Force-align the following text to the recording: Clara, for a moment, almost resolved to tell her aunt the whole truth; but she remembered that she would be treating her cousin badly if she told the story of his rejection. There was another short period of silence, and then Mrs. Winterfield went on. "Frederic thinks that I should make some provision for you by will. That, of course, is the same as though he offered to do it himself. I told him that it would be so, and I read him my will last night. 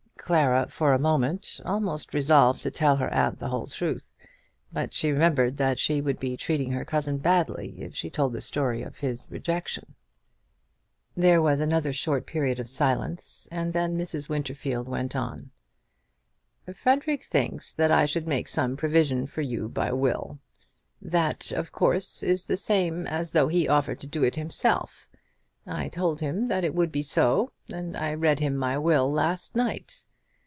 Clara, 0.31 0.67
for 0.69 0.93
a 0.93 0.99
moment, 0.99 1.59
almost 1.65 2.13
resolved 2.13 2.63
to 2.63 2.71
tell 2.71 2.95
her 2.95 3.09
aunt 3.09 3.39
the 3.39 3.49
whole 3.49 3.67
truth; 3.67 4.15
but 4.71 4.93
she 4.93 5.11
remembered 5.11 5.57
that 5.57 5.77
she 5.77 5.99
would 5.99 6.19
be 6.21 6.37
treating 6.37 6.71
her 6.71 6.85
cousin 6.85 7.17
badly 7.17 7.75
if 7.81 7.93
she 7.93 8.09
told 8.09 8.31
the 8.31 8.39
story 8.39 8.81
of 8.81 8.99
his 8.99 9.27
rejection. 9.29 9.93
There 11.17 11.41
was 11.41 11.59
another 11.59 11.91
short 11.91 12.25
period 12.25 12.59
of 12.61 12.69
silence, 12.69 13.49
and 13.51 13.73
then 13.73 13.97
Mrs. 13.97 14.29
Winterfield 14.29 14.87
went 14.87 15.17
on. 15.17 15.51
"Frederic 16.73 17.23
thinks 17.25 17.73
that 17.73 17.91
I 17.91 18.05
should 18.05 18.25
make 18.27 18.47
some 18.47 18.77
provision 18.77 19.27
for 19.27 19.41
you 19.41 19.67
by 19.67 19.91
will. 19.91 20.39
That, 21.01 21.51
of 21.51 21.73
course, 21.73 22.23
is 22.23 22.45
the 22.45 22.55
same 22.55 23.05
as 23.05 23.31
though 23.31 23.49
he 23.49 23.67
offered 23.67 23.99
to 23.99 24.07
do 24.07 24.23
it 24.23 24.35
himself. 24.35 25.09
I 25.67 25.89
told 25.89 26.21
him 26.21 26.45
that 26.47 26.63
it 26.63 26.73
would 26.73 26.91
be 26.91 27.03
so, 27.03 27.51
and 27.73 27.97
I 27.97 28.13
read 28.13 28.39
him 28.39 28.55
my 28.55 28.77
will 28.77 29.11
last 29.11 29.57
night. 29.57 30.05